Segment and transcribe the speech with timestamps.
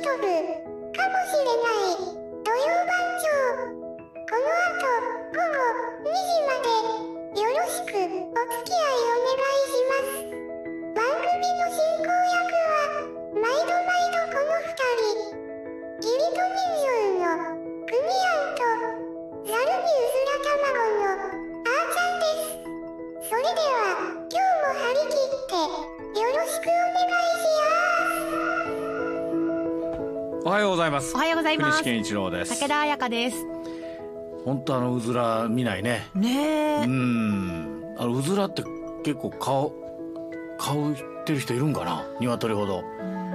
[0.00, 0.32] 飛ぶかも
[1.28, 3.36] しれない土曜番長
[4.16, 4.88] この後
[5.28, 5.60] 午後
[6.00, 9.49] 2時までよろしくお付き合いを願い
[30.80, 31.14] ざいます。
[31.14, 31.82] おはようございます。
[31.82, 32.58] 国健一郎です。
[32.58, 33.46] 武田彩香です。
[34.44, 36.08] 本当あのうずら見ないね。
[36.14, 37.94] ねえ、うん。
[37.98, 38.64] あのうずらって
[39.04, 39.74] 結構顔
[40.58, 40.94] 顔っ
[41.24, 42.06] てる人いるんかな？
[42.20, 42.82] 鶏ほど。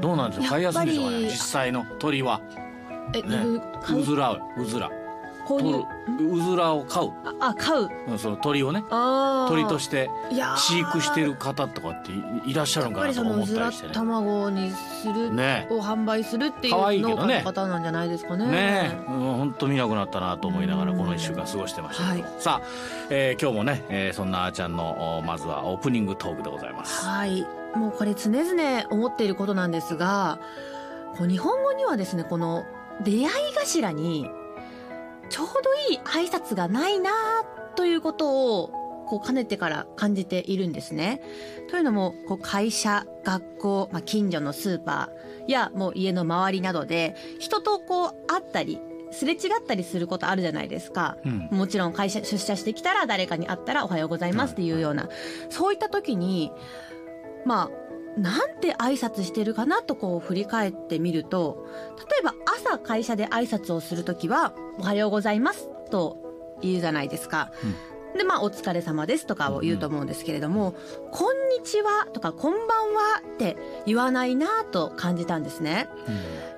[0.00, 0.46] どうなんでしょう？
[0.46, 1.20] 飼いやすいんでしょうかね？
[1.24, 2.40] 実際の鳥は。
[3.14, 3.60] え、ね。
[3.96, 4.90] うずらうずら
[5.48, 5.84] 購入
[6.36, 6.42] う。
[6.42, 7.12] ずらを飼う。
[7.40, 7.88] ああ買う。
[8.08, 8.84] うんその鳥をね。
[9.48, 10.10] 鳥として
[10.56, 13.94] 飼育してる方とかっていいらっしゃるんかなとか思ったりしてね。
[13.94, 15.66] 卵にする、ね。
[15.70, 18.46] を販売するっていう農家の方なんじゃないですかね。
[18.46, 19.00] ね。
[19.06, 20.98] 本当見なくなったなと思いながらうん。
[20.98, 22.68] この1週間過ごしてましたけど、はさあ、
[23.10, 27.04] えー今日もね、えーそんなあーちゃんのおまずはオープニングトークでございます。
[27.04, 27.46] はい。
[27.74, 30.38] もうこれ常々思っていることなんですが
[31.16, 32.64] こう日本語にはですねこの
[33.02, 34.30] 出会い頭に
[35.28, 37.10] ちょうどいい挨拶がないな
[37.76, 38.70] ということを
[39.06, 41.22] こうかねてから感じているんですね。
[41.70, 51.16] というのもこう会社学校、まあ、近所のスーパーやもう家の周りなどで人とこう会ったりすれ違ったりすることあるじゃないですか。
[51.24, 55.08] うんもちろん会社出社してきたら誰かに会ったらおはようございますっていうような、
[55.48, 56.52] そういった時に
[57.46, 57.87] まあ
[58.18, 61.66] なんて挨拶してるかなとこう振り返ってみると
[62.10, 66.18] 例えば朝会社で挨拶をする時は「おはようございます」と
[66.60, 67.52] 言うじゃないですか。
[68.16, 70.74] でまあ「お疲れ様です」とかを言うと思うんですけれども
[71.12, 73.56] 「こんにちは」とか「こんばんは」って
[73.86, 75.88] 言わないなと感じたんですね。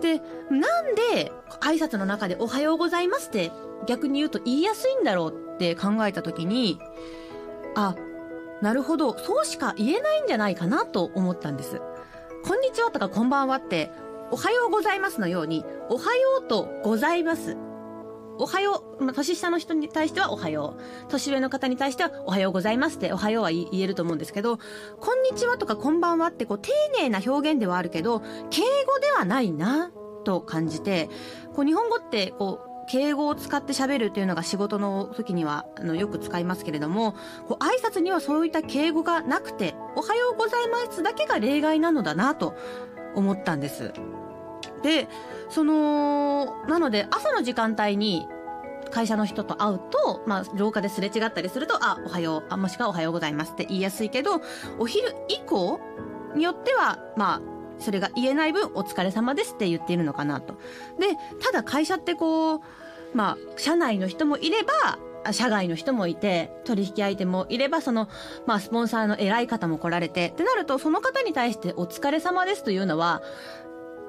[0.00, 3.50] でなんで挨拶の中で「おはようございます」って
[3.86, 6.78] 逆に言うと言いやすいんだろうって考えた時に
[7.74, 7.96] あ
[8.62, 11.80] なるほどそうしか言えないんじゃないかなと思ったんです。
[12.44, 13.90] こんにちはとかこんばんはって
[14.30, 17.56] おはようございますのようにおはようとございます。
[18.40, 21.10] おはよう、まあ、年下の人に対してはおはよう。
[21.10, 24.58] 年上の方に対してはおはようございますっておはようは言言えると思うんですけど、
[25.00, 26.70] こんにちはとかこんばんはってこう丁
[27.00, 28.20] 寧な表現ではあるけど、
[28.50, 29.90] 敬語ではないな
[30.24, 31.08] と感じて、
[31.54, 37.12] こう日本語ってこう敬語を使って喋るっていうのが仕事の時にはあのよく使いますけれども、
[37.46, 42.56] こう挨拶にはそういった敬語がなくて、おはようございますだけが例外なのだなと
[43.14, 43.92] 思ったんです。
[44.82, 45.08] で、
[45.50, 48.26] その、なので朝の時間帯に
[48.90, 54.40] 会社の人と会うと、まあ、廊下ですれ違ったりすると、あ、おはよう、あ、もしくはおはようございますって言いやすいけど、
[54.78, 55.80] お昼以降
[56.34, 60.54] によっては、まあ、それが言えない分、お疲れ様ですって言っているのかなと。
[60.98, 62.60] で、ただ会社ってこう、
[63.14, 64.98] まあ、社内の人もいれば、
[65.32, 68.08] 社外の人もいて、取引相手もいれば、その、
[68.46, 73.22] まあ、スポンサーの偉い方も来られて、ってなると、その方に対してお疲れ様ですというのは、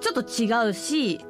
[0.01, 1.25] ちょっと違うし、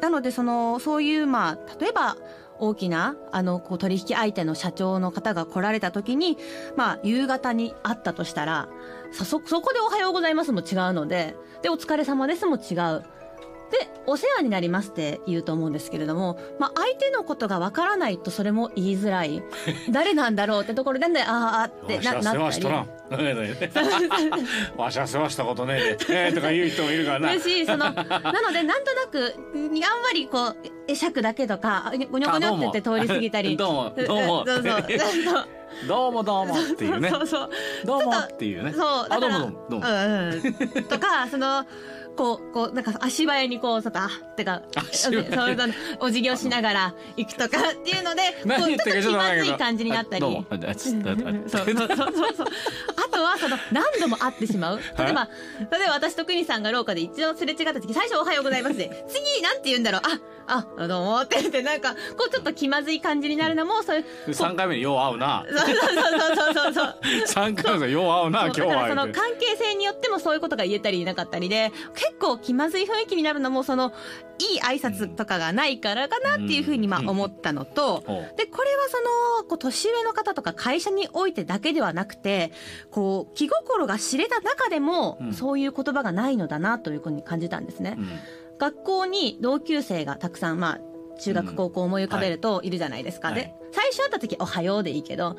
[0.00, 2.16] なので、その、そういう、まあ、例えば、
[2.62, 6.38] 大きな、あの、こう、取引相手の社長の方が来られた時に、
[6.76, 8.68] まあ、夕方に会ったとしたら、
[9.10, 13.02] そ、そ、こでおはようございますも違うので、で、お疲れ様ですも違う。
[13.72, 19.42] で、お世話になりますって言うと思うんですけれども、まあ、相手のことがわからないとそれも言いづらい。
[19.90, 22.66] 誰なんだろうってところで、ね、あーあってななったり。
[24.76, 30.56] わしは世話したことねえで、えーとか言う人もいるからなだし、その、なので、なんとなく、あんまりこう、
[30.86, 33.56] 会釈だけとか、ごにょごにょって言って通り過ぎたり。
[33.56, 34.64] どうも どうもそうそう。
[34.64, 35.46] そう
[35.88, 37.50] どうもどうもっていうねそうそう。
[37.84, 39.06] どうもっていうねそう。
[39.08, 40.32] あどうもだからどうもどうもうん
[40.76, 40.84] うん。
[40.84, 41.64] とか、その、
[42.16, 50.22] こう、こう、なんか足早にこう、さあ、てか、足そう早にそうお辞儀をしながら行くとかっていうので、こう、ちょっと気まずい感じになったり。
[50.22, 50.36] そう
[51.48, 52.46] そうそうそう。
[52.96, 54.80] あとは、その、何度も会ってしまう。
[54.98, 55.28] 例えば、
[55.70, 60.00] 例えば私と国さんが廊下で一度すれ違った時、最初おはようございますで、次、なんて言うんだろう、
[60.46, 66.96] あ、あ、どうもって言って、なんか、こう、ちょっと気まずい感じになるのも、そういう、3回目によう会うなそうそうそうそうそうそう。
[67.44, 73.92] 3回目でよう会うな今日そうだからそは言うての関係性によってもそういうことが言えたりなかったりで結構気まずい雰囲気になるのもその
[74.38, 82.50] いい挨拶とかがないからかなっていうふうにまあうん思ったのと、おうでこれはそのこう年上の方とか会社においてだけではなくて
[82.90, 85.32] こう気心が知れた中でもうん。
[85.32, 87.96] そういう言葉がないのだなというふうに感じたんですね。
[87.98, 88.08] うん。
[88.58, 93.36] 学校に同級生がたくさんまあ中学高校思い浮かべるといるじゃないですか、はい。
[93.36, 95.36] で最初会った時「おはよう」でいいけど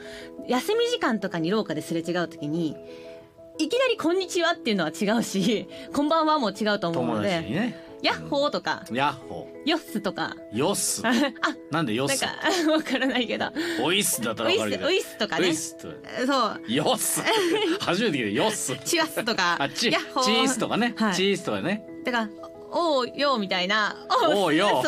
[0.47, 2.75] 休み時間とかに廊下ですれ違う時に
[3.57, 7.83] いきなり「こんにちは」っていうのは違うし「こんばんは」も違うと思う友のでね。
[8.03, 11.01] ヤッホーとか、ヤッホヨッスとか、ーヨッス。
[11.07, 11.13] あ、
[11.71, 12.21] なんでヨッス？
[12.21, 13.45] なんか、 わからないけど、
[13.81, 14.87] オイスだったらわかるけど。
[14.87, 15.47] ウイスとかね。
[15.47, 15.55] ウイ。
[15.55, 15.87] スと
[16.27, 17.21] そう、ヨッス。
[17.79, 18.75] 初めて聞いたヨッス。
[18.83, 20.23] チワスとか、あチヤッホー。
[20.25, 21.15] チーズとかね、はい。
[21.15, 21.85] チーズとかね。
[22.03, 22.29] だから、
[22.73, 23.95] おうよみたいな。
[24.35, 24.83] お うよ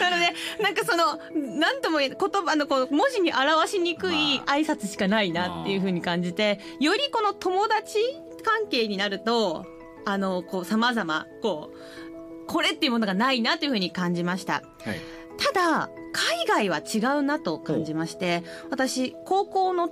[0.00, 1.18] なので、なんかその、
[1.58, 7.98] なんとも言え言葉のこう文字に表しにくい挨拶しかないなっていうふうに感じて、よりこの友達
[8.44, 9.64] 関係になると、
[10.04, 14.62] あの、こう様々、こう、これっていうものがないなというふうに感じました。
[14.84, 19.88] はいただ、海外は違うなと感じまして、私、高校の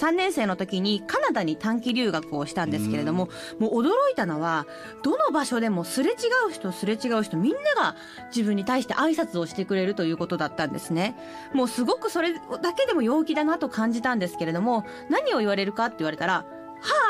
[0.00, 3.28] 3年生の時にカナダに短期留学をしたんですけれども、
[3.58, 4.66] もう驚いたのは、
[5.02, 6.14] どの場所でもすれ違
[6.48, 7.96] う人すれ違う人みんなが
[8.34, 11.16] 自分に対して挨拶をしてくれるということだったんですね。
[11.54, 16.44] もうすごくそれだけでも陽気だなと感じたんですけれども、何を言われるかって言われたら、は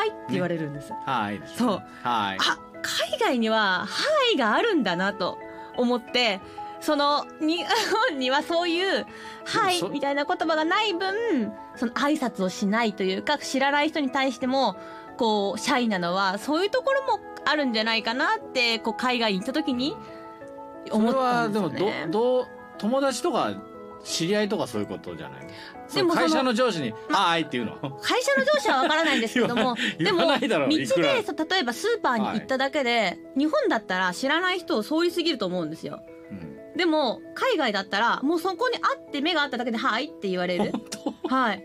[0.05, 0.93] ーいって言われるんです。
[1.05, 1.41] はい。
[1.57, 1.69] そう。
[2.03, 2.39] はい。
[2.39, 5.39] あ、海外には、ハイがあるんだなと
[5.77, 6.41] 思って、
[6.81, 7.65] その、日
[8.11, 9.07] 本にはそういう、
[9.45, 14.77] はいそみたいな言葉がない分、その挨拶をしないというか、知らない人に対しても、
[15.17, 19.97] こう、シャイなのは、そういうところもあるんじゃないかなって、こう、海外に行った時に、
[20.91, 21.79] 思ったんですよね。
[21.79, 22.47] それはでもどどう
[22.79, 23.55] 友達とか
[24.05, 25.47] 知り合いとかそういうことじゃない
[25.93, 27.77] でも会社の上司に「はーい」っていうの？
[28.01, 36.01] 会社の上司はわからないんですけども 言でも道で例えばスーパーに行っただけで、日本だったら知らない人を通り過ぎると思うんですよ。
[36.31, 40.73] うんでも、海外だったら、もうそこに会って目が合っただけで、はいって言われる。
[41.29, 41.65] はい。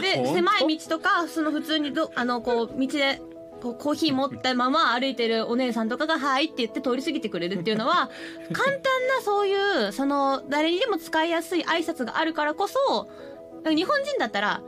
[0.00, 3.20] で、狭い道とか、その普通にど、あの、こう、道で、
[3.62, 8.10] こう、コーヒー持ったまま歩いてるお姉さんとかが、はいって言って通り過ぎてくれるっていうのは、
[8.52, 13.08] 簡単なそういう、その、誰にでも使いやすい挨拶があるからこそ、
[13.64, 14.62] 日本人だったら、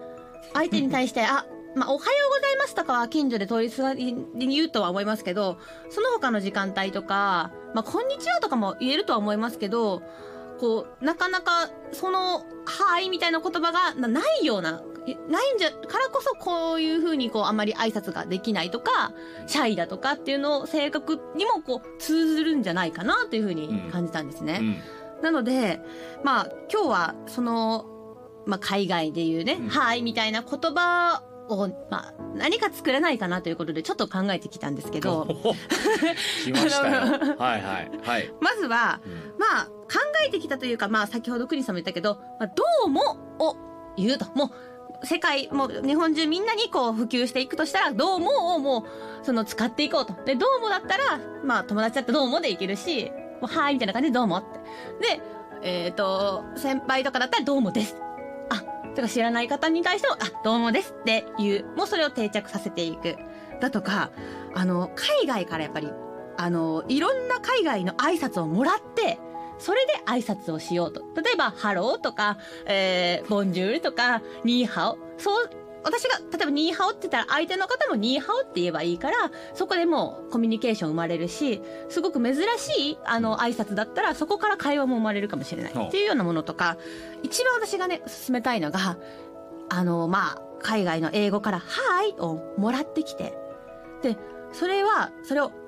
[0.53, 1.47] 相手に対して、あ、
[1.77, 5.59] まあ、おはようございますとかは近所で通りすがりに言うとは思いますけど、
[5.91, 10.03] その他の時間帯とか、まあ、こんにちはとかも言えるとは思いますけど、
[10.59, 19.13] こう、なかなか、その、はいみたいな言葉がなないような、えないんじゃ、からこそこういうふうにこう、あまり挨拶ができないとか、
[19.47, 24.59] シャイだとかっていうのを性格にもこう、通ずるんじゃないかなというふうに感じたんですね。
[24.61, 25.23] うん。
[25.23, 25.81] なので、
[26.25, 27.87] まあ、今日は、その、
[28.47, 29.69] まあ、海外で言うね、うん。
[29.69, 35.55] はい、みたいな言葉を、まあ、何か作れないかなということで、ちょっと考えてきたんですけど、お
[36.45, 37.01] 来ましたよ。
[37.39, 43.57] はいはいはい、まずは、うんまあ、考えてきたというか、まあ、先ほどクリスさんも言ったけど、まあ、どうもを
[43.97, 44.27] 言うと。
[44.35, 44.47] も
[45.03, 50.15] う、世界、もう日本中みんなにこう普及していくとしたら、どうもをもう、その使っていこうと。
[50.25, 53.11] で、どうもだったら、まあ友達だったらどうもでいけるし、
[53.41, 54.45] もうはいみたいな感じでどうもっ
[55.01, 55.17] て。
[55.17, 55.23] で、
[55.63, 57.97] えっ、と、先輩とかだったらどうもです。
[58.51, 58.63] あ、
[58.95, 63.17] とか知らない方に対しても、あ、どうもですっていう、もうそれを定着させていく。
[63.61, 64.11] だとか、
[64.55, 65.91] あの、海外からやっぱり、
[66.39, 69.19] あの、いろんな海外の挨拶をもらって、
[69.59, 71.03] それで挨拶をしようと。
[71.21, 74.99] 例えば、ハローとか、えー、ボンジュールとか、ニーハオ。
[75.19, 75.51] そう、
[75.83, 79.17] 私が、例えばニーハオって言ったら相手の方もニーハオって言えばいいから、
[79.55, 85.73] そこでもうコミュニケーション生まれるし、すごく珍しい、あの、挨拶だったら、そこから会話も生まれるかもしれない。
[85.73, 86.77] っていうようなものとか、
[87.23, 88.99] 一番私がね、進めたいのが、
[89.69, 93.39] あの、まあ、海外の英語から、はいをもらってきて、
[94.03, 94.17] で、
[94.53, 95.61] それは、それを、はいは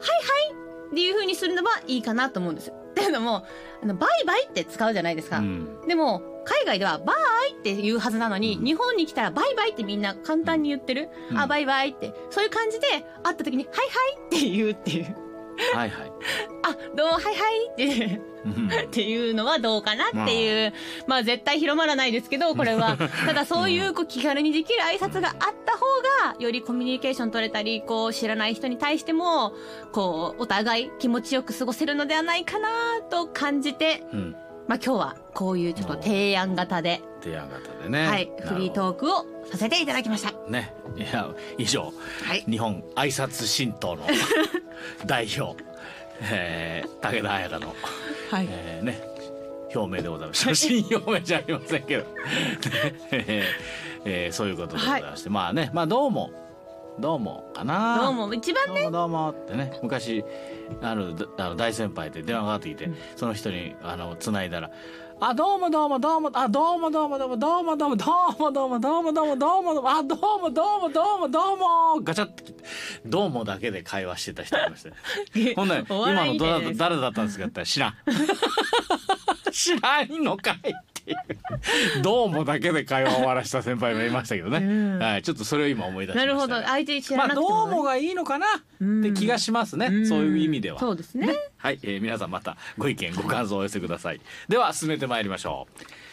[0.55, 2.75] いっていう風にするのはいいかなと思うんですよ。
[2.99, 3.45] っていうのも、
[3.83, 5.39] あの、バイバイって使うじゃないですか。
[5.39, 7.13] うんでも、海外ではバ
[7.51, 11.11] イって言うはずなのに、うん日本に来たらバイバイってみんな簡単に言ってる。
[11.31, 12.13] うんあ、バイバイって。
[12.31, 12.87] そういう感じで、
[13.23, 15.28] 会った時に、はいはいって言うっていう。
[15.75, 16.13] はいはい。
[16.63, 17.07] あ、どう？
[17.09, 17.35] も、はいはい。
[17.73, 18.21] って。
[18.45, 18.69] うん。
[18.69, 20.73] っていうのはどうかなっていう、
[21.07, 21.23] まあ。
[21.23, 22.97] 絶対広まらないですけど、これは。
[23.27, 25.87] ただそういうこう気軽にできる挨拶があった方
[26.33, 29.53] が、よりコミュニケーション取れたり、こう知らない人に対しても、
[29.93, 32.69] こうお互い気持ちよく過ごせるのではないかな
[33.11, 34.37] と感じて、うん
[34.69, 38.07] まあ今日はこういうちょっと提案型で、提案型でね。
[38.07, 40.33] はい、フリーートークをさせていただきました。
[40.51, 40.75] ね。
[40.97, 41.91] いや以上。
[42.25, 42.43] はい。
[42.43, 44.07] 日本挨拶神道の
[45.07, 45.57] 代表、
[46.21, 47.75] えー、武田彩香の、
[48.31, 48.47] はい。
[48.51, 49.01] えー、ね。
[49.75, 50.45] 表明でございます。
[50.45, 52.11] 写真表明じゃありませんけど、ね。
[53.11, 55.71] えーえーそういうことでございまして、まあね。
[55.73, 56.31] まあどうも
[56.99, 58.03] どうもかな。
[58.03, 60.25] どうも、一番ね、どうもどうもってね昔
[60.83, 64.71] あるあの大先輩で電話がかかってきて、その人にあの繋いだら
[65.21, 72.65] 「あどうもどうもどうもあどうもどうもどうもどうもどうもどうもどうもどうもどうもどうもどうもあどうもどうもどうもどうもガチャって切って
[73.07, 74.91] 「どうも」だけで会話してた人がいました
[75.57, 77.95] ほんならお今の誰だったんですかって言ったら知らん。
[79.51, 80.59] 知らんのかいっ
[80.95, 80.98] て
[82.03, 84.99] どうもだけで会話を終わらした先輩もいましたけどね、うん。
[84.99, 86.63] はい、ちょっとそれを今思い出しましたなるほど。
[86.63, 90.07] 相手知まあらなくても、ねどうもがいいのかなって気がしますね、ん。
[90.07, 90.79] そういう意味では。
[90.79, 91.35] そうですね。
[91.57, 94.21] はい、えー皆さんまたご意見ご感想をお寄せください。
[94.49, 96.08] では進めてまいりましょう